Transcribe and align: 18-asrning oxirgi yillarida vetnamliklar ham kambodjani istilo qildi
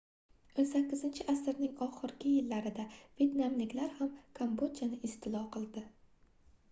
18-asrning 0.61 1.75
oxirgi 1.87 2.31
yillarida 2.37 2.85
vetnamliklar 3.21 3.93
ham 4.01 4.13
kambodjani 4.41 5.01
istilo 5.11 5.45
qildi 5.59 5.85